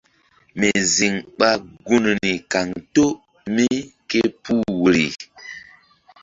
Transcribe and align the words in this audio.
Mi 0.59 0.69
ziŋ 0.95 1.13
ɓa 1.37 1.49
gunri 1.85 2.31
kaŋto 2.51 3.05
mí 3.55 3.65
ké 4.09 4.19
puh 4.43 4.63
woirii. 4.81 5.13